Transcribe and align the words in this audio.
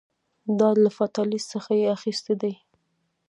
دا 0.59 0.69
له 0.83 0.89
فاتالیس 0.97 1.43
څخه 1.53 1.71
یې 1.81 1.87
اخیستي 1.97 2.33
دي 2.41 2.53